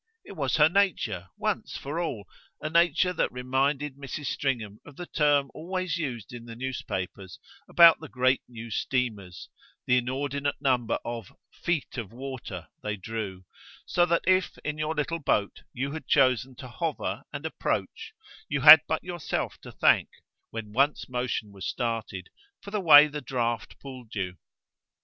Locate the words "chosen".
16.07-16.55